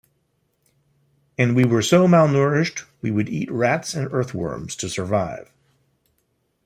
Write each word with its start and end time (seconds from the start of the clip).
And 1.37 1.55
we 1.55 1.63
were 1.63 1.83
so 1.83 2.07
malnourished, 2.07 2.85
we 3.03 3.11
would 3.11 3.29
eat 3.29 3.51
rats 3.51 3.93
and 3.93 4.11
earthworms 4.11 4.75
to 4.77 4.89
survive. 4.89 5.51